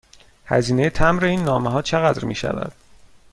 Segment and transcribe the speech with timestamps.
[0.45, 2.73] هزینه مبر این نامه ها چقدر می شود؟